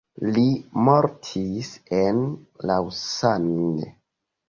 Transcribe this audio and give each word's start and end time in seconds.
Li 0.37 0.45
mortis 0.87 1.71
en 2.01 2.25
Lausanne. 2.73 3.97